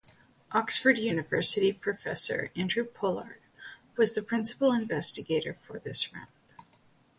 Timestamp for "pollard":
2.83-3.39